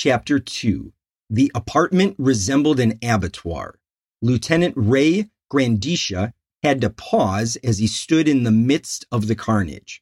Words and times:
Chapter 0.00 0.38
2 0.38 0.92
The 1.28 1.50
apartment 1.56 2.14
resembled 2.18 2.78
an 2.78 3.00
abattoir. 3.02 3.80
Lieutenant 4.22 4.74
Ray 4.76 5.28
Grandisha 5.52 6.34
had 6.62 6.80
to 6.82 6.90
pause 6.90 7.56
as 7.64 7.78
he 7.78 7.88
stood 7.88 8.28
in 8.28 8.44
the 8.44 8.52
midst 8.52 9.06
of 9.10 9.26
the 9.26 9.34
carnage. 9.34 10.00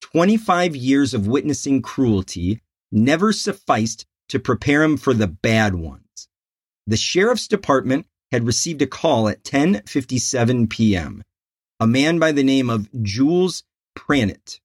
25 0.00 0.74
years 0.74 1.12
of 1.12 1.26
witnessing 1.26 1.82
cruelty 1.82 2.62
never 2.90 3.30
sufficed 3.30 4.06
to 4.30 4.38
prepare 4.38 4.82
him 4.82 4.96
for 4.96 5.12
the 5.12 5.28
bad 5.28 5.74
ones. 5.74 6.28
The 6.86 6.96
sheriff's 6.96 7.46
department 7.46 8.06
had 8.32 8.46
received 8.46 8.80
a 8.80 8.86
call 8.86 9.28
at 9.28 9.44
10:57 9.44 10.70
p.m. 10.70 11.22
A 11.78 11.86
man 11.86 12.18
by 12.18 12.32
the 12.32 12.42
name 12.42 12.70
of 12.70 12.88
Jules 13.02 13.64
Prannett. 13.94 14.60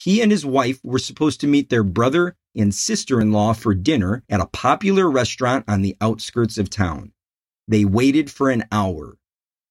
He 0.00 0.20
and 0.20 0.32
his 0.32 0.44
wife 0.44 0.80
were 0.82 0.98
supposed 0.98 1.40
to 1.42 1.46
meet 1.46 1.70
their 1.70 1.84
brother 1.84 2.34
and 2.56 2.74
sister-in-law 2.74 3.54
for 3.54 3.74
dinner 3.74 4.22
at 4.28 4.40
a 4.40 4.46
popular 4.46 5.10
restaurant 5.10 5.64
on 5.68 5.82
the 5.82 5.96
outskirts 6.00 6.58
of 6.58 6.70
town. 6.70 7.12
They 7.68 7.84
waited 7.84 8.30
for 8.30 8.50
an 8.50 8.64
hour. 8.72 9.16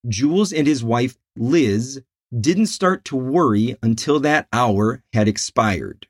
Jules 0.07 0.53
and 0.53 0.65
his 0.65 0.83
wife, 0.83 1.17
Liz, 1.35 2.01
didn't 2.37 2.67
start 2.67 3.05
to 3.05 3.15
worry 3.15 3.75
until 3.81 4.19
that 4.21 4.47
hour 4.53 5.03
had 5.13 5.27
expired. 5.27 6.07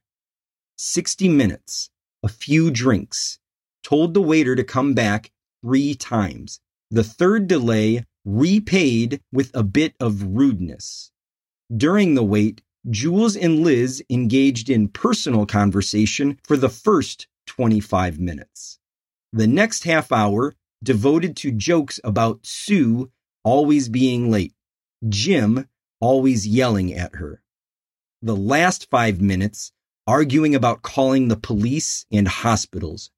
60 0.77 1.27
minutes, 1.29 1.89
a 2.23 2.27
few 2.27 2.71
drinks, 2.71 3.39
told 3.83 4.13
the 4.13 4.21
waiter 4.21 4.55
to 4.55 4.63
come 4.63 4.93
back 4.93 5.31
three 5.61 5.95
times. 5.95 6.59
The 6.91 7.03
third 7.03 7.47
delay 7.47 8.05
repaid 8.25 9.21
with 9.31 9.51
a 9.53 9.63
bit 9.63 9.95
of 9.99 10.23
rudeness. 10.23 11.11
During 11.75 12.15
the 12.15 12.23
wait, 12.23 12.61
Jules 12.90 13.35
and 13.35 13.59
Liz 13.59 14.04
engaged 14.09 14.70
in 14.70 14.87
personal 14.87 15.45
conversation 15.45 16.40
for 16.43 16.55
the 16.55 16.70
first 16.70 17.27
25 17.48 18.20
minutes. 18.20 18.79
The 19.34 19.48
next 19.48 19.84
half 19.84 20.12
hour 20.12 20.55
devoted 20.81 21.35
to 21.37 21.51
jokes 21.51 21.99
about 22.04 22.45
Sue 22.45 23.12
always 23.43 23.89
being 23.89 24.31
late, 24.31 24.54
Jim 25.07 25.67
always 25.99 26.48
yelling 26.48 26.93
at 26.93 27.15
her. 27.15 27.41
The 28.21 28.35
last 28.35 28.89
five 28.89 29.20
minutes 29.20 29.71
arguing 30.07 30.55
about 30.55 30.82
calling 30.82 31.27
the 31.27 31.37
police 31.37 32.05
and 32.11 32.27
hospitals. 32.27 33.11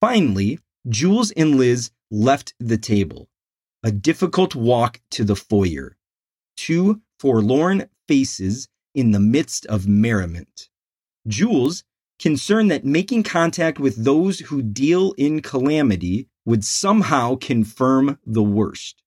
Finally, 0.00 0.58
Jules 0.88 1.30
and 1.32 1.56
Liz 1.56 1.90
left 2.10 2.54
the 2.58 2.78
table. 2.78 3.28
A 3.82 3.92
difficult 3.92 4.54
walk 4.54 5.00
to 5.12 5.24
the 5.24 5.36
foyer. 5.36 5.96
Two 6.56 7.02
forlorn 7.20 7.88
faces 8.08 8.68
in 8.94 9.12
the 9.12 9.20
midst 9.20 9.66
of 9.66 9.86
merriment. 9.86 10.68
Jules, 11.26 11.84
concerned 12.18 12.70
that 12.70 12.84
making 12.84 13.22
contact 13.22 13.78
with 13.78 14.04
those 14.04 14.40
who 14.40 14.62
deal 14.62 15.12
in 15.12 15.40
calamity 15.40 16.28
would 16.44 16.64
somehow 16.64 17.36
confirm 17.36 18.18
the 18.26 18.42
worst. 18.42 19.02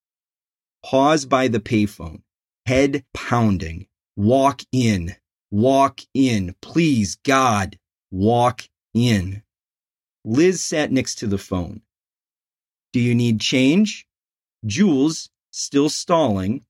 Pause 0.86 1.26
by 1.26 1.48
the 1.48 1.60
payphone, 1.60 2.22
head 2.66 3.04
pounding. 3.14 3.88
Walk 4.16 4.62
in, 4.72 5.16
walk 5.50 6.02
in, 6.14 6.54
please, 6.62 7.16
God, 7.24 7.80
walk 8.12 8.64
in. 8.94 9.42
Liz 10.24 10.62
sat 10.62 10.92
next 10.92 11.16
to 11.16 11.28
the 11.28 11.38
phone. 11.38 11.82
Do 12.94 13.00
you 13.00 13.16
need 13.16 13.40
change? 13.40 14.06
Jules, 14.66 15.30
still 15.50 15.90
stalling. 15.90 16.66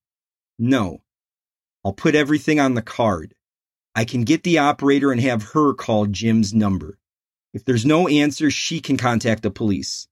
No. 0.59 1.01
I'll 1.83 1.93
put 1.93 2.15
everything 2.15 2.59
on 2.59 2.75
the 2.75 2.81
card. 2.81 3.33
I 3.95 4.05
can 4.05 4.23
get 4.23 4.43
the 4.43 4.59
operator 4.59 5.11
and 5.11 5.19
have 5.21 5.51
her 5.53 5.73
call 5.73 6.05
Jim's 6.05 6.53
number. 6.53 6.97
If 7.53 7.65
there's 7.65 7.85
no 7.85 8.07
answer, 8.07 8.49
she 8.49 8.79
can 8.79 8.97
contact 8.97 9.43
the 9.43 9.51
police. 9.51 10.07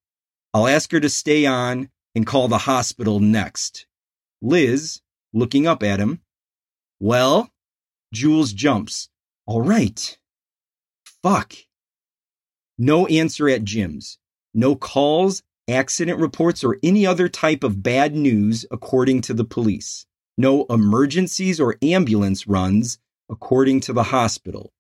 I'll 0.54 0.68
ask 0.68 0.92
her 0.92 1.00
to 1.00 1.10
stay 1.10 1.46
on 1.46 1.90
and 2.16 2.26
call 2.26 2.48
the 2.48 2.58
hospital 2.58 3.20
next. 3.20 3.86
Liz, 4.42 5.02
looking 5.34 5.68
up 5.68 5.84
at 5.84 6.00
him. 6.00 6.22
Well, 7.00 7.52
Jules 8.14 8.52
jumps. 8.52 9.10
All 9.46 9.62
right. 9.62 10.18
Fuck. 11.24 11.54
No 12.78 13.06
answer 13.08 13.48
at 13.48 13.64
Jim's. 13.64 14.18
No 14.54 14.76
calls, 14.76 15.44
accident 15.70 16.20
reports, 16.20 16.64
or 16.64 16.80
any 16.82 17.06
other 17.06 17.30
type 17.30 17.64
of 17.64 17.84
bad 17.84 18.16
news, 18.16 18.66
according 18.72 19.22
to 19.22 19.34
the 19.34 19.46
police. 19.46 20.06
No 20.40 20.64
emergencies 20.70 21.60
or 21.60 21.76
ambulance 21.82 22.48
runs, 22.48 22.98
according 23.30 23.82
to 23.82 23.92
the 23.92 24.04
hospital. 24.04 24.72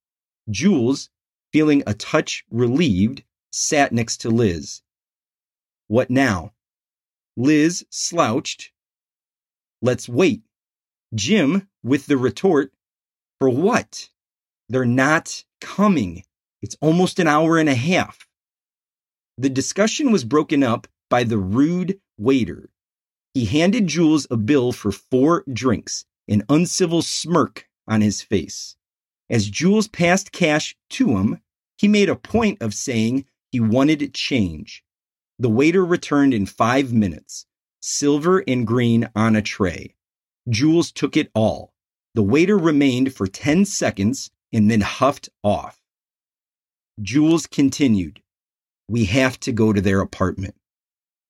Jules, 0.50 1.10
feeling 1.52 1.84
a 1.86 1.94
touch 1.94 2.46
relieved, 2.50 3.26
sat 3.52 3.92
next 3.92 4.22
to 4.22 4.30
Liz. 4.30 4.82
What 5.88 6.10
now? 6.10 6.54
Liz 7.36 7.86
slouched. 7.90 8.72
Let's 9.82 10.08
wait. 10.08 10.44
Jim, 11.14 11.68
with 11.84 12.06
the 12.06 12.16
retort, 12.16 12.72
For 13.40 13.50
what? 13.50 14.12
They're 14.70 14.86
not 14.86 15.44
coming. 15.60 16.24
It's 16.62 16.78
almost 16.80 17.20
an 17.20 17.28
hour 17.28 17.58
and 17.58 17.68
a 17.68 17.76
half. 17.76 18.30
The 19.38 19.50
discussion 19.50 20.14
was 20.14 20.24
broken 20.24 20.64
up 20.64 20.88
by 21.10 21.26
the 21.26 21.38
rude 21.38 22.00
waiter. 22.18 22.70
He 23.40 23.46
handed 23.46 23.88
Jules 23.88 24.28
a 24.30 24.36
bill 24.36 24.74
for 24.74 24.92
four 24.92 25.46
drinks, 25.50 26.04
an 26.28 26.44
uncivil 26.50 27.02
smirk 27.02 27.70
on 27.88 28.02
his 28.02 28.22
face. 28.22 28.76
As 29.30 29.50
Jules 29.50 29.88
passed 29.88 30.34
cash 30.34 30.76
to 30.90 31.16
him, 31.16 31.40
he 31.78 31.88
made 31.88 32.10
a 32.10 32.18
point 32.18 32.62
of 32.62 32.74
saying 32.74 33.24
he 33.50 33.62
wanted 33.62 34.14
change. 34.14 34.84
The 35.38 35.48
waiter 35.48 35.86
returned 35.86 36.34
in 36.34 36.48
five 36.48 36.92
minutes, 36.92 37.46
silver 37.80 38.44
and 38.46 38.68
green 38.68 39.10
on 39.16 39.38
a 39.38 39.42
tray. 39.42 39.96
Jules 40.50 40.92
took 40.92 41.16
it 41.16 41.32
all. 41.34 41.74
The 42.16 42.24
waiter 42.24 42.58
remained 42.58 43.14
for 43.14 43.26
10 43.26 43.64
seconds 43.64 44.32
and 44.52 44.70
then 44.70 44.82
huffed 44.82 45.30
off. 45.46 45.80
Jules 47.02 47.48
continued, 47.48 48.22
We 48.90 49.06
have 49.06 49.40
to 49.40 49.54
go 49.54 49.72
to 49.72 49.80
their 49.80 50.02
apartment. 50.02 50.56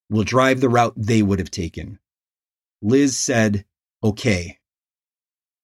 We'll 0.09 0.24
drive 0.24 0.59
the 0.59 0.70
route 0.70 0.94
they 0.96 1.22
would 1.22 1.40
have 1.40 1.52
taken. 1.52 2.00
Liz 2.81 3.18
said, 3.18 3.66
Okay. 4.03 4.58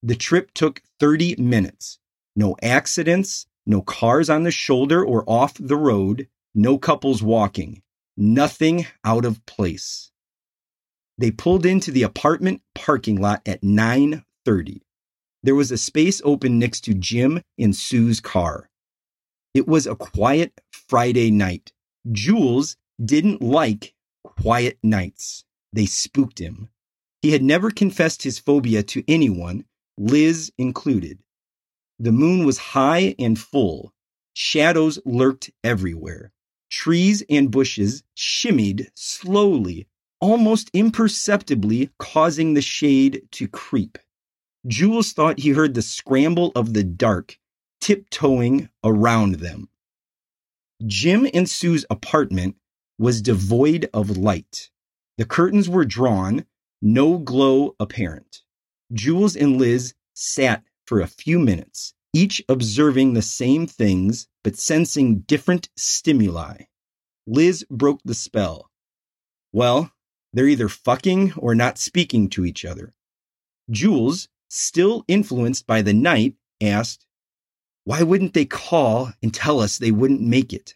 The 0.03 0.15
trip 0.15 0.51
took 0.53 0.81
30 0.99 1.35
minutes. 1.37 1.99
No 2.35 2.55
accidents, 2.61 3.47
no 3.65 3.81
cars 3.81 4.29
on 4.29 4.43
the 4.43 4.51
shoulder 4.51 5.03
or 5.03 5.27
off 5.27 5.55
the 5.59 5.77
road, 5.77 6.27
no 6.53 6.77
couples 6.77 7.23
walking, 7.23 7.81
nothing 8.15 8.85
out 9.03 9.25
of 9.25 9.45
place. 9.45 10.11
They 11.17 11.31
pulled 11.31 11.65
into 11.65 11.91
the 11.91 12.03
apartment 12.03 12.61
parking 12.75 13.19
lot 13.19 13.41
at 13.47 13.63
9:30. 13.63 14.81
There 15.41 15.55
was 15.55 15.71
a 15.71 15.77
space 15.77 16.21
open 16.25 16.59
next 16.59 16.81
to 16.81 16.93
Jim 16.93 17.41
and 17.57 17.75
Sue's 17.75 18.19
car. 18.19 18.69
It 19.53 19.67
was 19.67 19.87
a 19.87 19.95
quiet 19.95 20.59
Friday 20.71 21.31
night. 21.31 21.71
Jules 22.11 22.75
didn't 23.03 23.41
like 23.41 23.94
quiet 24.25 24.77
nights. 24.83 25.43
They 25.73 25.85
spooked 25.85 26.39
him. 26.39 26.69
He 27.21 27.31
had 27.31 27.43
never 27.43 27.71
confessed 27.71 28.23
his 28.23 28.39
phobia 28.39 28.83
to 28.83 29.03
anyone, 29.07 29.65
Liz 29.97 30.51
included. 30.57 31.19
The 31.99 32.11
moon 32.11 32.45
was 32.45 32.57
high 32.57 33.15
and 33.17 33.39
full. 33.39 33.93
Shadows 34.33 34.99
lurked 35.05 35.51
everywhere. 35.63 36.31
Trees 36.69 37.23
and 37.29 37.49
bushes 37.49 38.03
shimmied 38.15 38.89
slowly, 38.95 39.87
almost 40.19 40.69
imperceptibly, 40.73 41.89
causing 41.99 42.53
the 42.53 42.61
shade 42.61 43.23
to 43.31 43.47
creep. 43.47 43.97
Jules 44.67 45.13
thought 45.13 45.39
he 45.39 45.51
heard 45.51 45.73
the 45.73 45.81
scramble 45.81 46.51
of 46.55 46.73
the 46.73 46.83
dark 46.83 47.39
tiptoeing 47.79 48.69
around 48.83 49.35
them. 49.35 49.69
Jim 50.85 51.27
and 51.33 51.49
Sue's 51.49 51.85
apartment 51.89 52.55
was 52.97 53.21
devoid 53.21 53.89
of 53.93 54.17
light. 54.17 54.69
The 55.17 55.25
curtains 55.25 55.69
were 55.69 55.85
drawn, 55.85 56.45
no 56.81 57.17
glow 57.17 57.75
apparent. 57.79 58.43
Jules 58.93 59.35
and 59.35 59.57
Liz 59.57 59.93
sat 60.13 60.63
for 60.85 61.01
a 61.01 61.07
few 61.07 61.39
minutes, 61.39 61.93
each 62.13 62.43
observing 62.47 63.13
the 63.13 63.21
same 63.21 63.67
things 63.67 64.27
but 64.43 64.57
sensing 64.57 65.19
different 65.21 65.69
stimuli. 65.75 66.65
Liz 67.25 67.65
broke 67.71 68.01
the 68.05 68.13
spell. 68.13 68.69
Well, 69.51 69.91
they're 70.31 70.47
either 70.47 70.69
fucking 70.69 71.33
or 71.33 71.55
not 71.55 71.77
speaking 71.77 72.29
to 72.29 72.45
each 72.45 72.63
other. 72.63 72.93
Jules, 73.71 74.27
still 74.49 75.03
influenced 75.07 75.65
by 75.65 75.81
the 75.81 75.93
night, 75.93 76.35
asked, 76.61 77.07
Why 77.83 78.03
wouldn't 78.03 78.33
they 78.33 78.45
call 78.45 79.11
and 79.23 79.33
tell 79.33 79.59
us 79.59 79.77
they 79.77 79.91
wouldn't 79.91 80.21
make 80.21 80.53
it? 80.53 80.75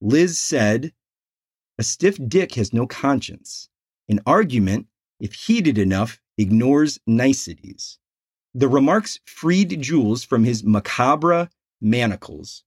Liz 0.00 0.38
said, 0.38 0.92
A 1.78 1.84
stiff 1.84 2.18
dick 2.28 2.54
has 2.54 2.72
no 2.72 2.86
conscience. 2.86 3.68
An 4.08 4.20
argument, 4.26 4.88
if 5.20 5.32
heated 5.32 5.78
enough, 5.78 6.20
ignores 6.36 6.98
niceties. 7.06 7.98
The 8.54 8.68
remarks 8.68 9.20
freed 9.26 9.80
Jules 9.80 10.24
from 10.24 10.44
his 10.44 10.64
macabre 10.64 11.48
manacles. 11.80 12.64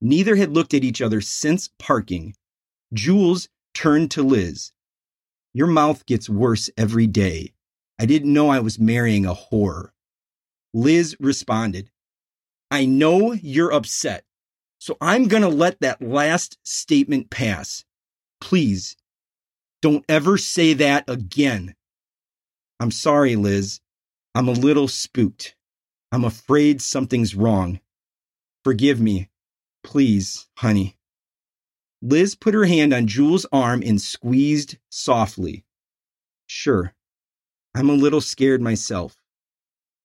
Neither 0.00 0.36
had 0.36 0.52
looked 0.52 0.72
at 0.72 0.84
each 0.84 1.02
other 1.02 1.20
since 1.20 1.68
parking. 1.78 2.34
Jules 2.94 3.48
turned 3.74 4.10
to 4.12 4.22
Liz. 4.22 4.72
Your 5.52 5.66
mouth 5.66 6.06
gets 6.06 6.28
worse 6.28 6.70
every 6.76 7.06
day. 7.06 7.54
I 7.98 8.06
didn't 8.06 8.32
know 8.32 8.48
I 8.48 8.60
was 8.60 8.78
marrying 8.78 9.26
a 9.26 9.34
whore. 9.34 9.90
Liz 10.72 11.16
responded, 11.18 11.90
I 12.70 12.84
know 12.84 13.32
you're 13.32 13.72
upset, 13.72 14.24
so 14.78 14.96
I'm 15.00 15.28
going 15.28 15.42
to 15.42 15.48
let 15.48 15.80
that 15.80 16.02
last 16.02 16.58
statement 16.62 17.30
pass. 17.30 17.85
Please, 18.40 18.96
don't 19.82 20.04
ever 20.08 20.38
say 20.38 20.74
that 20.74 21.04
again. 21.08 21.74
I'm 22.80 22.90
sorry, 22.90 23.36
Liz. 23.36 23.80
I'm 24.34 24.48
a 24.48 24.52
little 24.52 24.88
spooked. 24.88 25.54
I'm 26.12 26.24
afraid 26.24 26.82
something's 26.82 27.34
wrong. 27.34 27.80
Forgive 28.64 29.00
me. 29.00 29.30
Please, 29.82 30.48
honey. 30.56 30.96
Liz 32.02 32.34
put 32.34 32.54
her 32.54 32.66
hand 32.66 32.92
on 32.92 33.06
Jules' 33.06 33.46
arm 33.52 33.82
and 33.84 34.00
squeezed 34.00 34.76
softly. 34.90 35.64
Sure. 36.46 36.94
I'm 37.74 37.88
a 37.88 37.94
little 37.94 38.20
scared 38.20 38.60
myself. 38.60 39.16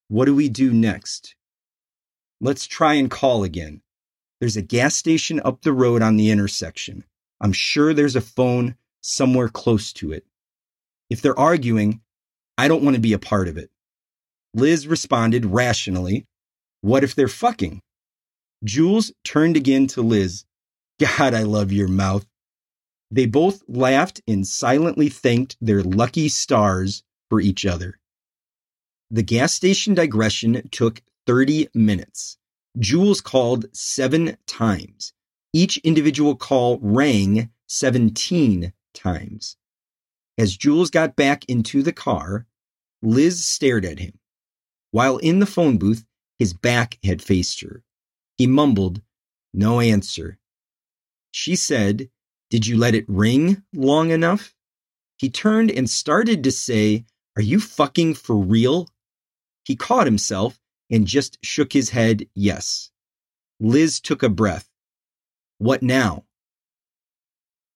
What 0.08 0.26
do 0.26 0.36
we 0.36 0.50
do 0.50 0.74
next? 0.74 1.36
Let's 2.40 2.66
try 2.66 2.96
and 2.96 3.10
call 3.10 3.44
again. 3.44 3.82
There's 4.40 4.58
a 4.58 4.62
gas 4.62 4.96
station 4.96 5.40
up 5.44 5.62
the 5.62 5.74
road 5.74 6.02
on 6.02 6.18
the 6.18 6.32
intersection. 6.32 7.04
I'm 7.42 7.54
sure 7.54 7.94
there's 7.94 8.16
a 8.16 8.22
phone 8.22 8.76
somewhere 9.02 9.50
close 9.50 9.92
to 9.94 10.12
it. 10.12 10.26
If 11.10 11.22
they're 11.22 11.38
arguing, 11.38 12.02
I 12.58 12.68
don't 12.68 12.84
want 12.84 12.96
to 12.96 13.02
be 13.02 13.14
a 13.14 13.20
part 13.20 13.48
of 13.48 13.58
it. 13.58 13.72
Liz 14.54 14.88
responded 14.88 15.46
rationally, 15.46 16.28
What 16.82 17.04
if 17.04 17.16
they're 17.16 17.28
fucking? 17.28 17.82
Jules 18.64 19.12
turned 19.24 19.58
again 19.58 19.88
to 19.88 20.04
Liz. 20.04 20.46
God, 21.00 21.34
I 21.34 21.44
love 21.44 21.72
your 21.72 21.88
mouth. 21.88 22.28
They 23.10 23.26
both 23.26 23.64
laughed 23.68 24.22
and 24.28 24.48
silently 24.48 25.10
thanked 25.10 25.58
their 25.60 25.82
lucky 25.82 26.30
stars 26.30 27.04
for 27.30 27.42
each 27.42 27.66
other. 27.66 28.00
The 29.10 29.24
gas 29.24 29.54
station 29.54 29.96
digression 29.96 30.70
took 30.70 31.02
30 31.26 31.70
minutes. 31.74 32.38
Jules 32.80 33.20
called 33.20 33.66
seven 33.76 34.38
times. 34.46 35.14
Each 35.54 35.78
individual 35.78 36.36
call 36.36 36.80
rang 36.82 37.50
17 37.68 38.74
times. 38.94 39.58
As 40.38 40.56
Jules 40.56 40.90
got 40.90 41.16
back 41.16 41.44
into 41.46 41.84
the 41.84 41.92
car, 41.92 42.48
Liz 43.02 43.46
stared 43.46 43.86
at 43.86 44.00
him. 44.00 44.20
While 44.92 45.18
in 45.18 45.40
the 45.40 45.46
phone 45.46 45.78
booth, 45.78 46.06
his 46.40 46.54
back 46.54 46.98
had 47.04 47.22
faced 47.22 47.62
her. 47.62 47.84
He 48.38 48.48
mumbled, 48.48 49.02
No 49.54 49.80
answer. 49.80 50.40
She 51.32 51.56
said, 51.56 52.10
Did 52.50 52.66
you 52.66 52.78
let 52.78 52.96
it 52.96 53.06
ring 53.08 53.64
long 53.74 54.12
enough? 54.12 54.56
He 55.18 55.30
turned 55.30 55.70
and 55.70 55.90
started 55.90 56.44
to 56.46 56.52
say, 56.52 57.06
Are 57.36 57.44
you 57.44 57.60
fucking 57.60 58.16
for 58.16 58.36
real? 58.38 58.90
He 59.64 59.76
caught 59.76 60.08
himself 60.08 60.60
and 60.90 61.06
just 61.06 61.38
shook 61.44 61.74
his 61.74 61.90
head, 61.90 62.28
yes. 62.34 62.90
Liz 63.60 64.00
took 64.00 64.24
a 64.24 64.30
breath. 64.30 64.71
What 65.62 65.84
now? 65.84 66.26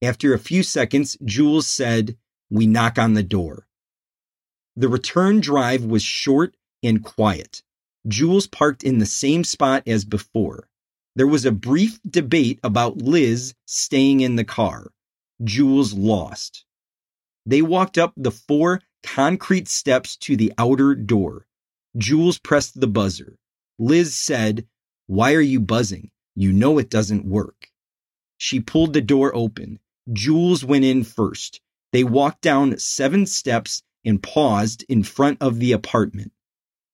After 0.02 0.34
a 0.34 0.40
few 0.40 0.64
seconds, 0.64 1.20
Jules 1.24 1.68
said, 1.68 2.18
We 2.50 2.66
knock 2.66 2.98
on 2.98 3.14
the 3.14 3.22
door. 3.22 3.68
The 4.76 4.90
return 4.90 5.40
drive 5.40 5.86
was 5.86 6.02
short 6.02 6.58
and 6.82 7.04
quiet. 7.04 7.62
Jules 8.08 8.48
parked 8.48 8.82
in 8.82 8.98
the 8.98 9.06
same 9.06 9.44
spot 9.44 9.84
as 9.86 10.04
before. 10.04 10.68
There 11.16 11.28
was 11.28 11.46
a 11.46 11.52
brief 11.52 12.00
debate 12.02 12.60
about 12.64 13.04
Liz 13.04 13.54
staying 13.68 14.22
in 14.22 14.36
the 14.36 14.44
car. 14.44 14.92
Jules 15.44 15.94
lost. 15.94 16.66
They 17.46 17.62
walked 17.62 18.00
up 18.00 18.14
the 18.18 18.32
four 18.32 18.82
concrete 19.04 19.68
steps 19.68 20.18
to 20.26 20.36
the 20.36 20.52
outer 20.58 20.96
door. 20.96 21.46
Jules 21.96 22.40
pressed 22.40 22.80
the 22.80 22.88
buzzer. 22.88 23.38
Liz 23.78 24.16
said, 24.16 24.68
Why 25.06 25.36
are 25.36 25.40
you 25.40 25.60
buzzing? 25.60 26.10
You 26.34 26.52
know 26.52 26.80
it 26.80 26.90
doesn't 26.90 27.26
work. 27.26 27.70
She 28.48 28.60
pulled 28.60 28.94
the 28.94 29.02
door 29.02 29.36
open. 29.36 29.80
Jules 30.14 30.64
went 30.64 30.86
in 30.86 31.04
first. 31.04 31.62
They 31.92 32.04
walked 32.04 32.44
down 32.44 32.78
seven 32.78 33.26
steps 33.26 33.82
and 34.06 34.22
paused 34.22 34.86
in 34.88 35.02
front 35.02 35.40
of 35.42 35.58
the 35.58 35.72
apartment. 35.72 36.32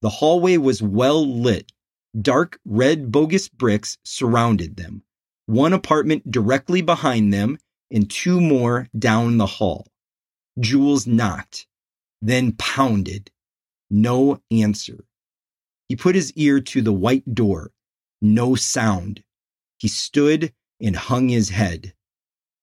The 0.02 0.12
hallway 0.12 0.56
was 0.56 0.82
well 0.82 1.28
lit. 1.28 1.74
Dark 2.18 2.58
red 2.64 3.12
bogus 3.12 3.50
bricks 3.50 3.98
surrounded 4.06 4.78
them. 4.78 5.04
One 5.46 5.74
apartment 5.74 6.32
directly 6.32 6.82
behind 6.82 7.34
them 7.34 7.58
and 7.92 8.10
two 8.10 8.40
more 8.40 8.88
down 8.98 9.38
the 9.38 9.46
hall. 9.60 9.88
Jules 10.58 11.06
knocked, 11.06 11.68
then 12.22 12.54
pounded. 12.54 13.30
No 13.90 14.42
answer. 14.52 15.04
He 15.90 15.98
put 15.98 16.16
his 16.16 16.32
ear 16.38 16.62
to 16.62 16.82
the 16.82 16.94
white 16.94 17.36
door. 17.36 17.74
No 18.22 18.56
sound. 18.56 19.22
He 19.80 19.90
stood 19.90 20.54
and 20.82 20.96
hung 20.96 21.30
his 21.30 21.50
head. 21.50 21.94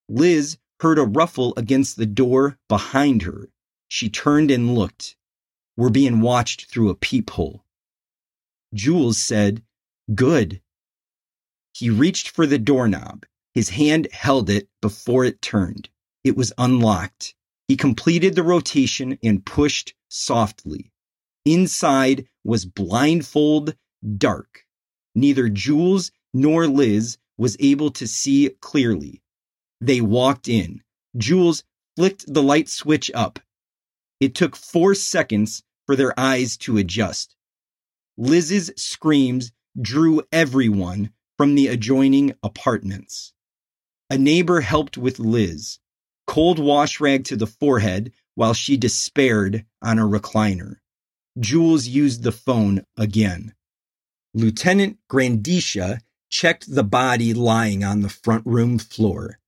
Liz 0.08 0.58
heard 0.80 0.98
a 0.98 1.04
ruffle 1.04 1.54
against 1.56 1.96
the 1.96 2.06
door 2.06 2.58
behind 2.68 3.22
her. 3.22 3.48
She 3.88 4.08
turned 4.08 4.50
and 4.50 4.74
looked. 4.74 5.16
We're 5.76 5.90
being 5.90 6.20
watched 6.20 6.66
through 6.70 6.90
a 6.90 6.94
peephole. 6.94 7.64
Jules 8.74 9.18
said, 9.18 9.62
Good. 10.14 10.60
He 11.72 11.90
reached 11.90 12.30
for 12.30 12.46
the 12.46 12.58
doorknob. 12.58 13.24
His 13.54 13.70
hand 13.70 14.08
held 14.12 14.50
it 14.50 14.68
before 14.80 15.24
it 15.24 15.40
turned. 15.40 15.88
It 16.24 16.36
was 16.36 16.52
unlocked. 16.58 17.34
He 17.66 17.76
completed 17.76 18.34
the 18.34 18.42
rotation 18.42 19.18
and 19.22 19.44
pushed 19.44 19.94
softly. 20.08 20.92
Inside 21.44 22.26
was 22.44 22.66
blindfold 22.66 23.76
dark. 24.16 24.66
Neither 25.14 25.48
Jules 25.48 26.10
nor 26.32 26.66
Liz 26.66 27.18
was 27.38 27.56
able 27.60 27.90
to 27.92 28.06
see 28.06 28.50
clearly. 28.60 29.22
They 29.80 30.00
walked 30.00 30.48
in. 30.48 30.82
Jules 31.16 31.62
flicked 31.96 32.32
the 32.32 32.42
light 32.42 32.68
switch 32.68 33.10
up. 33.14 33.38
It 34.20 34.34
took 34.34 34.56
four 34.56 34.94
seconds 34.94 35.62
for 35.86 35.96
their 35.96 36.18
eyes 36.18 36.56
to 36.58 36.76
adjust. 36.76 37.36
Liz's 38.16 38.70
screams 38.76 39.52
drew 39.80 40.22
everyone 40.32 41.12
from 41.36 41.54
the 41.54 41.68
adjoining 41.68 42.34
apartments. 42.42 43.32
A 44.10 44.18
neighbor 44.18 44.60
helped 44.60 44.98
with 44.98 45.20
Liz, 45.20 45.78
cold 46.26 46.58
wash 46.58 46.98
rag 46.98 47.24
to 47.24 47.36
the 47.36 47.46
forehead 47.46 48.12
while 48.34 48.54
she 48.54 48.76
despaired 48.76 49.64
on 49.80 49.98
a 49.98 50.02
recliner. 50.02 50.76
Jules 51.38 51.86
used 51.86 52.22
the 52.22 52.32
phone 52.32 52.84
again. 52.96 53.54
Lieutenant 54.34 54.98
Grandisha 55.08 56.00
checked 56.28 56.74
the 56.74 56.84
body 56.84 57.32
lying 57.34 57.82
on 57.84 58.00
the 58.00 58.08
front 58.08 58.44
room 58.46 58.78
floor. 58.78 59.38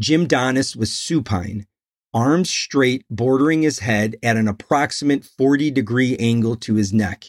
Jim 0.00 0.26
Donis 0.26 0.74
was 0.74 0.92
supine, 0.92 1.66
arms 2.12 2.50
straight, 2.50 3.04
bordering 3.10 3.62
his 3.62 3.80
head 3.80 4.16
at 4.22 4.36
an 4.36 4.48
approximate 4.48 5.24
40 5.24 5.70
degree 5.70 6.16
angle 6.16 6.56
to 6.56 6.74
his 6.74 6.92
neck, 6.92 7.26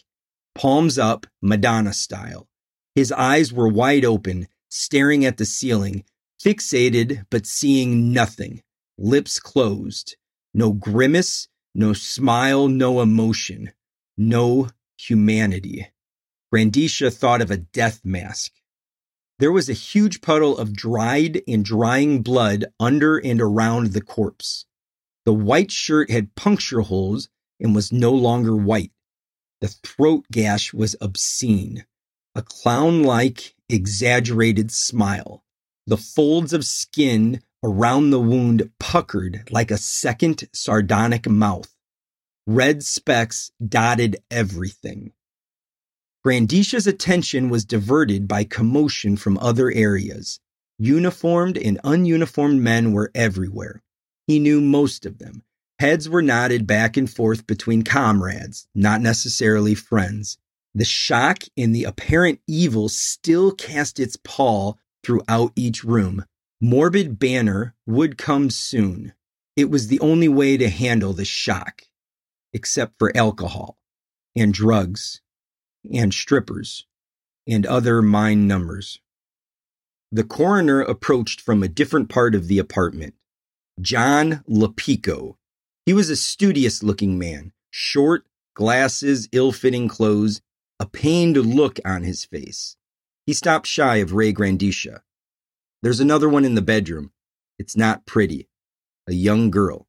palms 0.54 0.98
up, 0.98 1.28
Madonna 1.42 1.94
style. 1.94 2.48
His 2.96 3.12
eyes 3.12 3.52
were 3.52 3.68
wide 3.68 4.06
open, 4.06 4.48
staring 4.70 5.26
at 5.26 5.38
the 5.38 5.46
ceiling, 5.46 6.04
fixated 6.44 7.26
but 7.30 7.46
seeing 7.46 8.14
nothing, 8.14 8.62
lips 8.98 9.40
closed. 9.40 10.16
No 10.54 10.72
grimace, 10.72 11.50
no 11.74 11.94
smile, 11.94 12.68
no 12.70 13.02
emotion, 13.02 13.74
no 14.18 14.70
humanity. 14.98 15.88
Grandisha 16.54 17.14
thought 17.14 17.42
of 17.42 17.52
a 17.52 17.58
death 17.58 18.00
mask. 18.06 18.54
There 19.38 19.52
was 19.52 19.68
a 19.68 19.74
huge 19.74 20.22
puddle 20.22 20.58
of 20.58 20.74
dried 20.74 21.42
and 21.48 21.66
drying 21.66 22.22
blood 22.22 22.66
under 22.80 23.18
and 23.18 23.42
around 23.42 23.88
the 23.88 24.02
corpse. 24.02 24.66
The 25.26 25.34
white 25.34 25.72
shirt 25.72 26.10
had 26.10 26.36
puncture 26.36 26.82
holes 26.82 27.28
and 27.60 27.76
was 27.76 27.92
no 27.92 28.12
longer 28.14 28.56
white. 28.56 28.92
The 29.60 29.68
throat 29.68 30.26
gash 30.32 30.74
was 30.74 30.96
obscene. 31.02 31.86
A 32.34 32.42
clown 32.42 33.04
like, 33.04 33.56
exaggerated 33.68 34.72
smile. 34.72 35.44
The 35.88 35.98
folds 35.98 36.54
of 36.54 36.66
skin 36.66 37.42
around 37.64 38.12
the 38.12 38.20
wound 38.20 38.72
puckered 38.80 39.50
like 39.52 39.72
a 39.72 39.78
second 39.78 40.48
sardonic 40.54 41.28
mouth. 41.28 41.76
Red 42.48 42.84
specks 42.84 43.52
dotted 43.66 44.18
everything. 44.30 45.12
Grandisha's 46.26 46.88
attention 46.88 47.50
was 47.50 47.66
diverted 47.66 48.28
by 48.28 48.44
commotion 48.44 49.16
from 49.16 49.38
other 49.38 49.72
areas. 49.72 50.40
Uniformed 50.80 51.56
and 51.56 51.80
ununiformed 51.84 52.60
men 52.60 52.94
were 52.94 53.12
everywhere. 53.14 53.84
He 54.26 54.40
knew 54.40 54.60
most 54.60 55.06
of 55.06 55.20
them. 55.20 55.44
Heads 55.78 56.10
were 56.10 56.24
nodded 56.24 56.66
back 56.66 56.98
and 56.98 57.08
forth 57.08 57.46
between 57.46 57.84
comrades, 57.84 58.68
not 58.74 59.02
necessarily 59.02 59.76
friends. 59.76 60.40
The 60.74 60.84
shock 60.84 61.44
and 61.56 61.76
the 61.76 61.84
apparent 61.84 62.40
evil 62.48 62.90
still 62.90 63.52
cast 63.52 64.00
its 64.00 64.16
pall 64.16 64.80
throughout 65.04 65.52
each 65.56 65.84
room. 65.84 66.26
Morbid 66.60 67.20
banner 67.20 67.76
would 67.86 68.18
come 68.18 68.50
soon. 68.50 69.14
It 69.56 69.70
was 69.70 69.90
the 69.90 70.00
only 70.00 70.28
way 70.28 70.58
to 70.58 70.70
handle 70.70 71.14
the 71.14 71.24
shock, 71.24 71.84
except 72.52 72.98
for 72.98 73.16
alcohol 73.16 73.78
and 74.36 74.52
drugs 74.52 75.22
and 75.94 76.14
strippers 76.14 76.86
and 77.48 77.66
other 77.66 78.02
mine 78.02 78.48
numbers. 78.48 79.00
The 80.12 80.24
coroner 80.24 80.82
approached 80.82 81.42
from 81.42 81.62
a 81.62 81.68
different 81.68 82.10
part 82.10 82.36
of 82.36 82.48
the 82.48 82.60
apartment. 82.60 83.16
John 83.82 84.44
Lepico. 84.50 85.36
He 85.86 85.94
was 85.94 86.10
a 86.10 86.16
studious 86.16 86.82
looking 86.82 87.20
man, 87.20 87.52
short, 87.70 88.26
glasses, 88.56 89.28
ill 89.32 89.52
fitting 89.52 89.88
clothes, 89.88 90.42
a 90.80 90.86
pained 90.86 91.38
look 91.38 91.80
on 91.86 92.04
his 92.04 92.26
face. 92.26 92.78
He 93.26 93.34
stopped 93.34 93.68
shy 93.68 93.98
of 93.98 94.14
Ray 94.14 94.34
Grandisha. 94.34 95.02
There's 95.82 96.00
another 96.00 96.30
one 96.30 96.46
in 96.46 96.56
the 96.56 96.62
bedroom. 96.62 97.12
It's 97.60 97.76
not 97.76 98.06
pretty. 98.06 98.48
A 99.08 99.14
young 99.14 99.52
girl. 99.52 99.88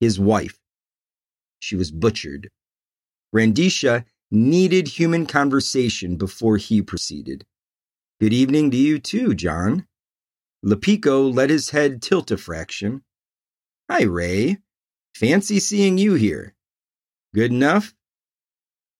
His 0.00 0.20
wife. 0.20 0.58
She 1.58 1.76
was 1.76 1.90
butchered. 1.90 2.50
Grandisha 3.34 4.04
needed 4.30 4.88
human 4.88 5.26
conversation 5.26 6.16
before 6.16 6.56
he 6.56 6.82
proceeded. 6.82 7.46
Good 8.20 8.32
evening 8.32 8.70
to 8.70 8.76
you 8.76 8.98
too, 8.98 9.34
John. 9.34 9.86
Lepico 10.64 11.32
let 11.32 11.50
his 11.50 11.70
head 11.70 12.02
tilt 12.02 12.30
a 12.30 12.36
fraction. 12.36 13.02
Hi, 13.90 14.02
Ray. 14.02 14.58
Fancy 15.14 15.60
seeing 15.60 15.98
you 15.98 16.14
here. 16.14 16.54
Good 17.34 17.52
enough? 17.52 17.94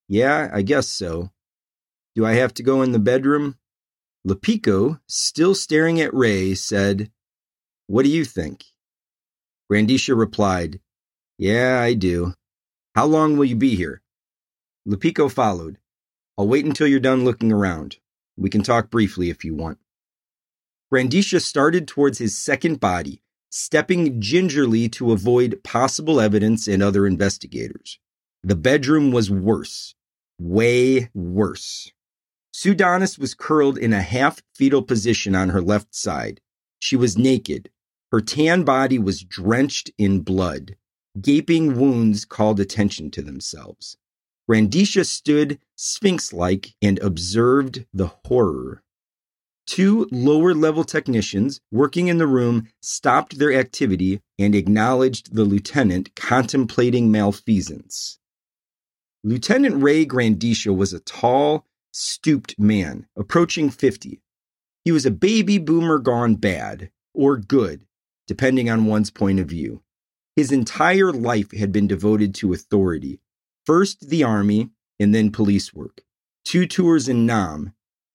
Yeah, 0.08 0.50
I 0.52 0.62
guess 0.62 0.88
so. 0.88 1.30
Do 2.14 2.24
I 2.24 2.34
have 2.34 2.54
to 2.54 2.62
go 2.62 2.82
in 2.82 2.92
the 2.92 2.98
bedroom? 2.98 3.56
Lepico, 4.26 5.00
still 5.08 5.54
staring 5.54 6.00
at 6.00 6.14
Ray, 6.14 6.54
said, 6.54 7.10
What 7.86 8.04
do 8.04 8.10
you 8.10 8.24
think? 8.24 8.64
Grandisha 9.70 10.16
replied, 10.16 10.80
Yeah, 11.38 11.80
I 11.80 11.94
do. 11.94 12.34
How 12.94 13.06
long 13.06 13.36
will 13.36 13.44
you 13.44 13.56
be 13.56 13.74
here? 13.74 14.02
Lepico 14.86 15.30
followed. 15.30 15.78
I'll 16.38 16.46
wait 16.46 16.64
until 16.64 16.86
you're 16.86 17.00
done 17.00 17.24
looking 17.24 17.50
around. 17.50 17.96
We 18.36 18.50
can 18.50 18.62
talk 18.62 18.90
briefly 18.90 19.30
if 19.30 19.44
you 19.44 19.54
want. 19.54 19.78
Grandisha 20.92 21.42
started 21.42 21.88
towards 21.88 22.18
his 22.18 22.38
second 22.38 22.78
body, 22.78 23.20
stepping 23.50 24.20
gingerly 24.20 24.88
to 24.90 25.10
avoid 25.10 25.64
possible 25.64 26.20
evidence 26.20 26.68
and 26.68 26.82
other 26.82 27.06
investigators. 27.06 27.98
The 28.44 28.54
bedroom 28.54 29.10
was 29.10 29.28
worse, 29.30 29.94
way 30.38 31.10
worse. 31.14 31.90
Sue 32.52 32.74
Donis 32.74 33.18
was 33.18 33.34
curled 33.34 33.76
in 33.76 33.92
a 33.92 34.02
half 34.02 34.40
fetal 34.54 34.82
position 34.82 35.34
on 35.34 35.48
her 35.48 35.60
left 35.60 35.94
side. 35.94 36.40
She 36.78 36.94
was 36.94 37.18
naked. 37.18 37.70
Her 38.12 38.20
tan 38.20 38.62
body 38.62 38.98
was 39.00 39.24
drenched 39.24 39.90
in 39.98 40.20
blood. 40.20 40.76
Gaping 41.20 41.76
wounds 41.76 42.24
called 42.24 42.60
attention 42.60 43.10
to 43.10 43.22
themselves. 43.22 43.96
Grandisha 44.48 45.04
stood 45.04 45.58
sphinx 45.74 46.32
like 46.32 46.74
and 46.80 46.98
observed 47.00 47.84
the 47.92 48.12
horror. 48.24 48.82
Two 49.66 50.08
lower 50.12 50.54
level 50.54 50.84
technicians 50.84 51.60
working 51.72 52.06
in 52.06 52.18
the 52.18 52.26
room 52.28 52.68
stopped 52.80 53.38
their 53.38 53.52
activity 53.52 54.20
and 54.38 54.54
acknowledged 54.54 55.34
the 55.34 55.44
lieutenant 55.44 56.14
contemplating 56.14 57.10
malfeasance. 57.10 58.18
Lieutenant 59.24 59.82
Ray 59.82 60.06
Grandisha 60.06 60.74
was 60.74 60.92
a 60.92 61.00
tall, 61.00 61.66
stooped 61.92 62.56
man, 62.60 63.08
approaching 63.16 63.70
50. 63.70 64.22
He 64.84 64.92
was 64.92 65.04
a 65.04 65.10
baby 65.10 65.58
boomer 65.58 65.98
gone 65.98 66.36
bad, 66.36 66.92
or 67.12 67.36
good, 67.36 67.84
depending 68.28 68.70
on 68.70 68.86
one's 68.86 69.10
point 69.10 69.40
of 69.40 69.48
view. 69.48 69.82
His 70.36 70.52
entire 70.52 71.12
life 71.12 71.50
had 71.50 71.72
been 71.72 71.88
devoted 71.88 72.36
to 72.36 72.52
authority, 72.52 73.18
First 73.66 74.08
the 74.08 74.22
army, 74.22 74.70
and 75.00 75.14
then 75.14 75.32
police 75.32 75.74
work. 75.74 76.02
Two 76.44 76.66
tours 76.66 77.08
in 77.08 77.26
Nam, 77.26 77.72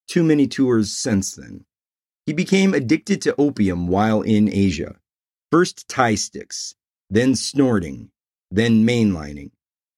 too 0.08 0.24
many 0.24 0.48
tours 0.48 0.91
since 0.91 1.36
then. 1.36 1.65
He 2.25 2.34
became 2.34 2.74
addicted 2.74 3.22
to 3.24 3.36
opium 3.38 3.88
while 3.88 4.22
in 4.22 4.51
Asia. 4.51 4.96
First 5.51 5.88
Thai 5.89 6.15
sticks, 6.15 6.75
then 7.10 7.36
snorting, 7.36 8.12
then 8.50 8.86
mainlining. 8.86 9.51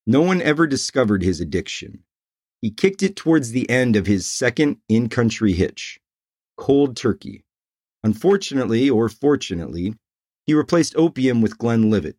No 0.07 0.21
one 0.21 0.41
ever 0.41 0.65
discovered 0.65 1.21
his 1.21 1.39
addiction. 1.39 2.03
He 2.61 2.71
kicked 2.71 3.03
it 3.03 3.15
towards 3.15 3.51
the 3.51 3.69
end 3.69 3.95
of 3.95 4.07
his 4.07 4.25
second 4.25 4.77
in 4.89 5.09
country 5.09 5.53
hitch 5.53 5.99
cold 6.57 6.95
turkey. 6.95 7.43
Unfortunately, 8.03 8.89
or 8.89 9.09
fortunately, 9.09 9.95
he 10.45 10.53
replaced 10.53 10.95
opium 10.95 11.41
with 11.41 11.57
Glenlivet. 11.57 12.17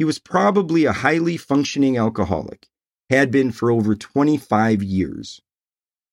He 0.00 0.04
was 0.04 0.18
probably 0.18 0.86
a 0.86 0.94
highly 0.94 1.36
functioning 1.36 1.98
alcoholic, 1.98 2.68
had 3.10 3.30
been 3.30 3.52
for 3.52 3.70
over 3.70 3.94
25 3.94 4.82
years. 4.82 5.42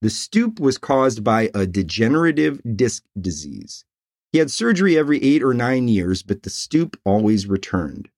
The 0.01 0.10
stoop 0.10 0.60
was 0.60 0.77
caused 0.77 1.24
by 1.24 1.50
a 1.53 1.65
degenerative 1.65 2.60
disc 2.75 3.06
disease. 3.17 3.86
He 4.34 4.39
had 4.39 4.51
surgery 4.51 4.98
every 4.98 5.24
eight 5.24 5.41
or 5.41 5.53
nine 5.53 5.88
years, 5.88 6.22
but 6.22 6.44
the 6.44 6.50
stoop 6.50 7.00
always 7.06 7.48
returned. 7.48 8.10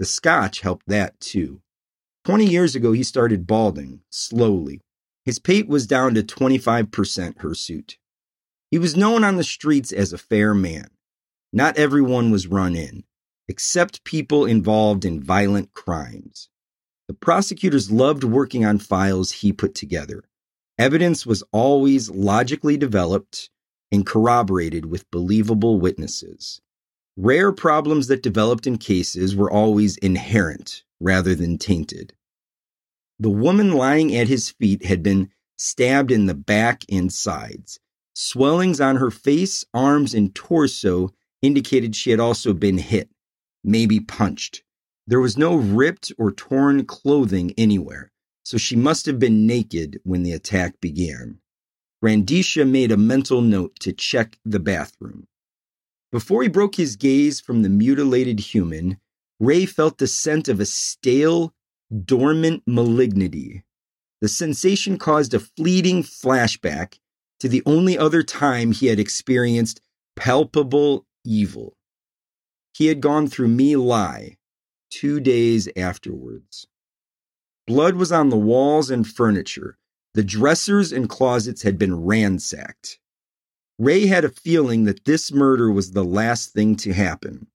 The 0.00 0.04
scotch 0.04 0.62
helped 0.62 0.88
that 0.88 1.20
too. 1.20 1.60
20 2.24 2.46
years 2.46 2.74
ago, 2.74 2.90
he 2.90 3.04
started 3.04 3.46
balding, 3.46 4.00
slowly. 4.10 4.80
His 5.24 5.38
pate 5.38 5.68
was 5.68 5.86
down 5.86 6.14
to 6.14 6.24
25% 6.24 7.40
hirsute. 7.40 7.98
He 8.72 8.78
was 8.80 8.96
known 8.96 9.22
on 9.22 9.36
the 9.36 9.44
streets 9.44 9.92
as 9.92 10.12
a 10.12 10.18
fair 10.18 10.54
man. 10.54 10.88
Not 11.52 11.78
everyone 11.78 12.32
was 12.32 12.48
run 12.48 12.74
in 12.74 13.04
except 13.48 14.04
people 14.04 14.46
involved 14.46 15.04
in 15.04 15.22
violent 15.22 15.72
crimes. 15.72 16.48
The 17.08 17.14
prosecutors 17.14 17.90
loved 17.90 18.24
working 18.24 18.64
on 18.64 18.78
files 18.78 19.30
he 19.30 19.52
put 19.52 19.74
together. 19.74 20.24
Evidence 20.78 21.26
was 21.26 21.44
always 21.52 22.10
logically 22.10 22.76
developed 22.76 23.50
and 23.92 24.06
corroborated 24.06 24.86
with 24.86 25.10
believable 25.10 25.78
witnesses. 25.78 26.60
Rare 27.16 27.52
problems 27.52 28.08
that 28.08 28.22
developed 28.22 28.66
in 28.66 28.78
cases 28.78 29.36
were 29.36 29.50
always 29.50 29.96
inherent 29.98 30.82
rather 30.98 31.34
than 31.34 31.58
tainted. 31.58 32.14
The 33.20 33.30
woman 33.30 33.72
lying 33.72 34.14
at 34.16 34.26
his 34.26 34.50
feet 34.50 34.84
had 34.84 35.02
been 35.02 35.30
stabbed 35.56 36.10
in 36.10 36.26
the 36.26 36.34
back 36.34 36.82
and 36.90 37.12
sides. 37.12 37.78
Swellings 38.14 38.80
on 38.80 38.96
her 38.96 39.10
face, 39.10 39.64
arms, 39.72 40.14
and 40.14 40.34
torso 40.34 41.10
indicated 41.42 41.94
she 41.94 42.10
had 42.10 42.18
also 42.18 42.52
been 42.52 42.78
hit 42.78 43.10
maybe 43.64 43.98
punched. 43.98 44.62
There 45.06 45.20
was 45.20 45.36
no 45.36 45.56
ripped 45.56 46.12
or 46.18 46.30
torn 46.30 46.84
clothing 46.84 47.52
anywhere, 47.58 48.12
so 48.44 48.56
she 48.58 48.76
must 48.76 49.06
have 49.06 49.18
been 49.18 49.46
naked 49.46 50.00
when 50.04 50.22
the 50.22 50.32
attack 50.32 50.80
began. 50.80 51.40
Grandisha 52.02 52.68
made 52.68 52.92
a 52.92 52.96
mental 52.96 53.40
note 53.40 53.78
to 53.80 53.92
check 53.92 54.38
the 54.44 54.60
bathroom. 54.60 55.26
Before 56.12 56.42
he 56.42 56.48
broke 56.48 56.76
his 56.76 56.96
gaze 56.96 57.40
from 57.40 57.62
the 57.62 57.68
mutilated 57.68 58.38
human, 58.38 58.98
Ray 59.40 59.66
felt 59.66 59.98
the 59.98 60.06
scent 60.06 60.48
of 60.48 60.60
a 60.60 60.66
stale, 60.66 61.54
dormant 62.04 62.62
malignity. 62.66 63.64
The 64.20 64.28
sensation 64.28 64.96
caused 64.96 65.34
a 65.34 65.40
fleeting 65.40 66.02
flashback 66.02 66.98
to 67.40 67.48
the 67.48 67.62
only 67.66 67.98
other 67.98 68.22
time 68.22 68.72
he 68.72 68.86
had 68.86 69.00
experienced 69.00 69.80
palpable 70.16 71.06
evil. 71.24 71.76
He 72.76 72.86
had 72.86 73.00
gone 73.00 73.28
through 73.28 73.48
My 73.48 73.74
Lai 73.74 74.36
two 74.90 75.20
days 75.20 75.68
afterwards. 75.76 76.66
Blood 77.66 77.94
was 77.94 78.12
on 78.12 78.28
the 78.28 78.36
walls 78.36 78.90
and 78.90 79.06
furniture. 79.06 79.78
The 80.14 80.24
dressers 80.24 80.92
and 80.92 81.08
closets 81.08 81.62
had 81.62 81.78
been 81.78 82.04
ransacked. 82.04 82.98
Ray 83.78 84.06
had 84.06 84.24
a 84.24 84.28
feeling 84.28 84.84
that 84.84 85.04
this 85.04 85.32
murder 85.32 85.70
was 85.70 85.92
the 85.92 86.04
last 86.04 86.52
thing 86.52 86.76
to 86.76 86.92
happen. 86.92 87.48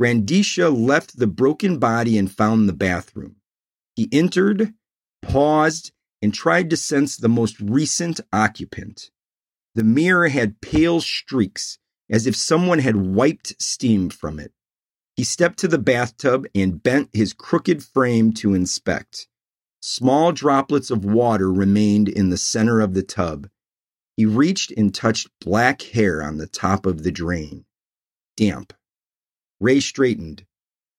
Grandisha 0.00 0.70
left 0.70 1.18
the 1.18 1.26
broken 1.26 1.78
body 1.78 2.16
and 2.16 2.30
found 2.30 2.68
the 2.68 2.74
bathroom. 2.74 3.36
He 3.96 4.08
entered, 4.12 4.74
paused, 5.22 5.92
and 6.22 6.32
tried 6.32 6.70
to 6.70 6.76
sense 6.76 7.16
the 7.16 7.28
most 7.28 7.60
recent 7.60 8.20
occupant. 8.32 9.10
The 9.74 9.84
mirror 9.84 10.28
had 10.28 10.60
pale 10.60 11.00
streaks, 11.00 11.78
as 12.10 12.26
if 12.26 12.36
someone 12.36 12.78
had 12.78 12.96
wiped 12.96 13.60
steam 13.60 14.08
from 14.08 14.38
it. 14.38 14.52
He 15.18 15.24
stepped 15.24 15.58
to 15.58 15.66
the 15.66 15.78
bathtub 15.78 16.46
and 16.54 16.80
bent 16.80 17.10
his 17.12 17.32
crooked 17.32 17.82
frame 17.82 18.32
to 18.34 18.54
inspect. 18.54 19.26
Small 19.80 20.30
droplets 20.30 20.92
of 20.92 21.04
water 21.04 21.52
remained 21.52 22.08
in 22.08 22.30
the 22.30 22.36
center 22.36 22.78
of 22.78 22.94
the 22.94 23.02
tub. 23.02 23.48
He 24.16 24.24
reached 24.24 24.72
and 24.76 24.94
touched 24.94 25.26
black 25.40 25.82
hair 25.82 26.22
on 26.22 26.36
the 26.36 26.46
top 26.46 26.86
of 26.86 27.02
the 27.02 27.10
drain. 27.10 27.64
Damp. 28.36 28.72
Ray 29.58 29.80
straightened. 29.80 30.46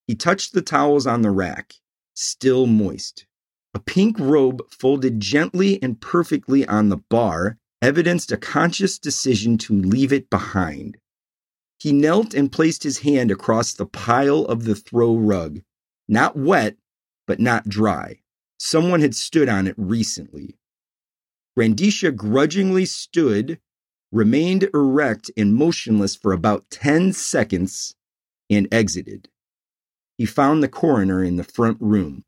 He 0.05 0.15
touched 0.15 0.51
the 0.51 0.61
towels 0.61 1.07
on 1.07 1.21
the 1.21 1.31
rack, 1.31 1.75
still 2.13 2.67
moist. 2.67 3.25
A 3.73 3.79
pink 3.79 4.19
robe 4.19 4.69
folded 4.69 5.21
gently 5.21 5.81
and 5.81 6.01
perfectly 6.01 6.67
on 6.67 6.89
the 6.89 6.97
bar 6.97 7.57
evidenced 7.81 8.33
a 8.33 8.37
conscious 8.37 8.99
decision 8.99 9.57
to 9.59 9.73
leave 9.73 10.11
it 10.11 10.29
behind. 10.29 10.97
He 11.79 11.93
knelt 11.93 12.33
and 12.33 12.51
placed 12.51 12.83
his 12.83 12.99
hand 12.99 13.31
across 13.31 13.73
the 13.73 13.85
pile 13.85 14.43
of 14.45 14.65
the 14.65 14.75
throw 14.75 15.15
rug, 15.15 15.61
not 16.09 16.35
wet, 16.35 16.75
but 17.25 17.39
not 17.39 17.69
dry. 17.69 18.19
Someone 18.57 18.99
had 18.99 19.15
stood 19.15 19.47
on 19.47 19.65
it 19.65 19.75
recently. 19.77 20.57
Grandisha 21.57 22.13
grudgingly 22.13 22.85
stood, 22.85 23.59
remained 24.11 24.69
erect 24.73 25.31
and 25.37 25.55
motionless 25.55 26.17
for 26.17 26.33
about 26.33 26.69
10 26.69 27.13
seconds, 27.13 27.95
and 28.49 28.67
exited. 28.73 29.29
He 30.17 30.25
found 30.25 30.61
the 30.61 30.67
coroner 30.67 31.23
in 31.23 31.37
the 31.37 31.45
front 31.45 31.77
room. 31.79 32.25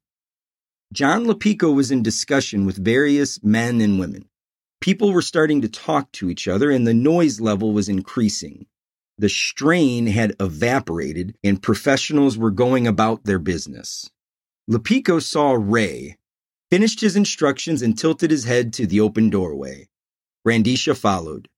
John 0.93 1.25
Lepico 1.25 1.75
was 1.75 1.91
in 1.91 2.03
discussion 2.03 2.65
with 2.65 2.77
various 2.77 3.43
men 3.43 3.81
and 3.81 3.99
women. 3.99 4.29
People 4.79 5.11
were 5.11 5.21
starting 5.21 5.61
to 5.61 5.69
talk 5.69 6.11
to 6.13 6.29
each 6.29 6.47
other, 6.47 6.71
and 6.71 6.87
the 6.87 6.93
noise 6.93 7.41
level 7.41 7.73
was 7.73 7.89
increasing. 7.89 8.65
The 9.21 9.29
strain 9.29 10.07
had 10.07 10.35
evaporated, 10.39 11.37
and 11.43 11.61
professionals 11.61 12.39
were 12.39 12.49
going 12.49 12.87
about 12.87 13.23
their 13.23 13.37
business. 13.37 14.09
Lepico 14.67 15.21
saw 15.21 15.51
Ray, 15.51 16.17
finished 16.71 17.01
his 17.01 17.15
instructions, 17.15 17.83
and 17.83 17.95
tilted 17.95 18.31
his 18.31 18.45
head 18.45 18.73
to 18.73 18.87
the 18.87 18.99
open 18.99 19.29
doorway. 19.29 19.89
Grandisha 20.43 20.97
followed. 20.97 21.49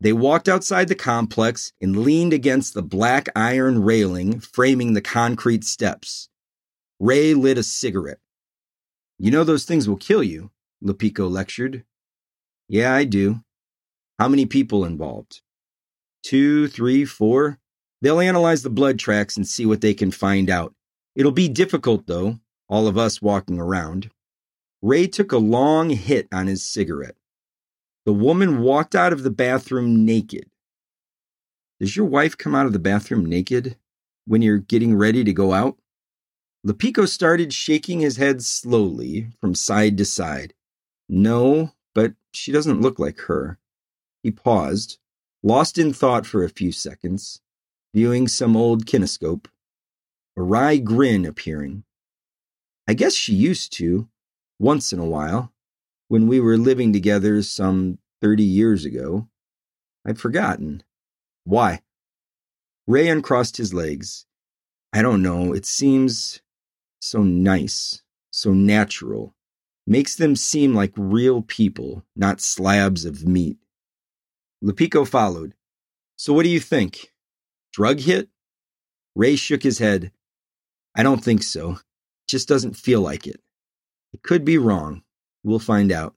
They 0.00 0.14
walked 0.14 0.48
outside 0.48 0.88
the 0.88 0.94
complex 0.94 1.74
and 1.78 2.04
leaned 2.04 2.32
against 2.32 2.72
the 2.72 2.82
black 2.82 3.28
iron 3.36 3.82
railing 3.82 4.40
framing 4.40 4.94
the 4.94 5.02
concrete 5.02 5.64
steps. 5.64 6.30
Ray 6.98 7.34
lit 7.34 7.58
a 7.58 7.62
cigarette. 7.62 8.20
You 9.18 9.30
know 9.30 9.44
those 9.44 9.66
things 9.66 9.86
will 9.86 9.98
kill 9.98 10.22
you, 10.22 10.52
Lepico 10.82 11.30
lectured. 11.30 11.84
Yeah, 12.66 12.94
I 12.94 13.04
do. 13.04 13.44
How 14.18 14.26
many 14.26 14.46
people 14.46 14.86
involved? 14.86 15.42
Two, 16.24 16.68
three, 16.68 17.04
four. 17.04 17.58
They'll 18.00 18.18
analyze 18.18 18.62
the 18.62 18.70
blood 18.70 18.98
tracks 18.98 19.36
and 19.36 19.46
see 19.46 19.66
what 19.66 19.82
they 19.82 19.92
can 19.92 20.10
find 20.10 20.48
out. 20.48 20.74
It'll 21.14 21.32
be 21.32 21.48
difficult, 21.48 22.06
though, 22.06 22.40
all 22.68 22.88
of 22.88 22.96
us 22.96 23.20
walking 23.20 23.60
around. 23.60 24.10
Ray 24.82 25.06
took 25.06 25.32
a 25.32 25.38
long 25.38 25.90
hit 25.90 26.26
on 26.32 26.46
his 26.46 26.62
cigarette. 26.62 27.16
The 28.06 28.12
woman 28.14 28.60
walked 28.60 28.94
out 28.94 29.12
of 29.12 29.22
the 29.22 29.30
bathroom 29.30 30.04
naked. 30.04 30.50
Does 31.78 31.94
your 31.94 32.06
wife 32.06 32.36
come 32.36 32.54
out 32.54 32.66
of 32.66 32.72
the 32.72 32.78
bathroom 32.78 33.26
naked 33.26 33.76
when 34.26 34.40
you're 34.42 34.58
getting 34.58 34.96
ready 34.96 35.24
to 35.24 35.32
go 35.32 35.52
out? 35.52 35.76
Lepico 36.66 37.06
started 37.06 37.52
shaking 37.52 38.00
his 38.00 38.16
head 38.16 38.42
slowly 38.42 39.28
from 39.40 39.54
side 39.54 39.98
to 39.98 40.04
side. 40.06 40.54
No, 41.06 41.72
but 41.94 42.14
she 42.32 42.50
doesn't 42.50 42.80
look 42.80 42.98
like 42.98 43.20
her. 43.20 43.58
He 44.22 44.30
paused, 44.30 44.98
lost 45.44 45.76
in 45.76 45.92
thought 45.92 46.24
for 46.24 46.42
a 46.42 46.48
few 46.48 46.72
seconds, 46.72 47.42
viewing 47.94 48.26
some 48.26 48.56
old 48.56 48.86
kinescope, 48.86 49.46
a 50.38 50.42
wry 50.42 50.78
grin 50.78 51.26
appearing. 51.26 51.84
I 52.88 52.94
guess 52.94 53.12
she 53.12 53.34
used 53.34 53.72
to, 53.74 54.08
once 54.58 54.92
in 54.92 54.98
a 54.98 55.04
while 55.04 55.52
when 56.08 56.26
we 56.26 56.40
were 56.40 56.56
living 56.56 56.92
together 56.92 57.42
some 57.42 57.98
30 58.22 58.42
years 58.42 58.84
ago. 58.86 59.28
I'd 60.06 60.18
forgotten. 60.18 60.82
Why? 61.44 61.82
Ray 62.86 63.08
uncrossed 63.08 63.58
his 63.58 63.74
legs. 63.74 64.26
I 64.92 65.02
don't 65.02 65.22
know. 65.22 65.52
It 65.52 65.66
seems 65.66 66.40
so 67.00 67.22
nice, 67.22 68.02
so 68.30 68.54
natural. 68.54 69.34
Makes 69.86 70.16
them 70.16 70.36
seem 70.36 70.74
like 70.74 70.92
real 70.96 71.42
people, 71.42 72.02
not 72.16 72.40
slabs 72.40 73.04
of 73.04 73.26
meat. 73.26 73.58
Lepico 74.64 75.06
followed. 75.06 75.54
So 76.16 76.32
what 76.32 76.44
do 76.44 76.48
you 76.48 76.60
think? 76.60 77.12
Drug 77.72 78.00
hit? 78.00 78.30
Ray 79.14 79.36
shook 79.36 79.62
his 79.62 79.78
head. 79.78 80.10
I 80.96 81.02
don't 81.02 81.22
think 81.22 81.42
so. 81.42 81.72
It 81.72 82.28
just 82.28 82.48
doesn't 82.48 82.76
feel 82.76 83.02
like 83.02 83.26
it. 83.26 83.40
It 84.14 84.22
could 84.22 84.44
be 84.44 84.56
wrong. 84.56 85.02
We'll 85.42 85.58
find 85.58 85.92
out. 85.92 86.14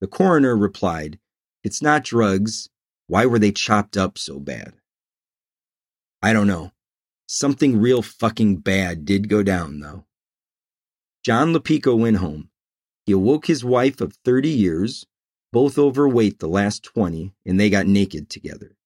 The 0.00 0.06
coroner 0.06 0.56
replied, 0.56 1.18
It's 1.64 1.82
not 1.82 2.04
drugs. 2.04 2.68
Why 3.08 3.26
were 3.26 3.38
they 3.38 3.52
chopped 3.52 3.96
up 3.96 4.16
so 4.16 4.38
bad? 4.38 4.74
I 6.22 6.32
don't 6.32 6.46
know. 6.46 6.70
Something 7.26 7.80
real 7.80 8.02
fucking 8.02 8.58
bad 8.58 9.04
did 9.04 9.28
go 9.28 9.42
down, 9.42 9.80
though. 9.80 10.04
John 11.24 11.52
Lepico 11.52 11.98
went 11.98 12.18
home. 12.18 12.50
He 13.06 13.12
awoke 13.12 13.46
his 13.46 13.64
wife 13.64 14.00
of 14.00 14.14
30 14.24 14.48
years, 14.48 15.06
both 15.52 15.78
overweight 15.78 16.38
the 16.38 16.48
last 16.48 16.82
20, 16.82 17.32
and 17.44 17.58
they 17.58 17.70
got 17.70 17.86
naked 17.86 18.28
together. 18.28 18.76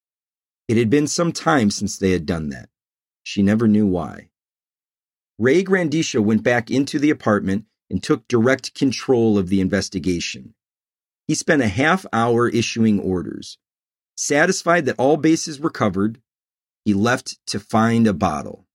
It 0.67 0.77
had 0.77 0.89
been 0.89 1.07
some 1.07 1.31
time 1.31 1.69
since 1.69 1.97
they 1.97 2.11
had 2.11 2.25
done 2.25 2.49
that. 2.49 2.69
She 3.23 3.41
never 3.41 3.67
knew 3.67 3.85
why. 3.85 4.29
Ray 5.37 5.63
Grandisha 5.63 6.23
went 6.23 6.43
back 6.43 6.69
into 6.71 6.99
the 6.99 7.09
apartment 7.09 7.65
and 7.89 8.01
took 8.01 8.27
direct 8.27 8.73
control 8.73 9.37
of 9.37 9.49
the 9.49 9.59
investigation. 9.59 10.53
He 11.27 11.35
spent 11.35 11.61
a 11.61 11.67
half 11.67 12.05
hour 12.13 12.47
issuing 12.47 12.99
orders. 12.99 13.57
Satisfied 14.15 14.85
that 14.85 14.95
all 14.97 15.17
bases 15.17 15.59
were 15.59 15.69
covered, 15.69 16.21
he 16.85 16.93
left 16.93 17.37
to 17.47 17.59
find 17.59 18.07
a 18.07 18.13
bottle. 18.13 18.65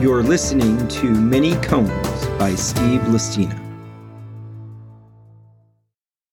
You're 0.00 0.22
listening 0.22 0.88
to 0.88 1.10
Many 1.10 1.54
Cones 1.56 2.09
by 2.40 2.54
Steve 2.54 3.06
Listina. 3.08 3.69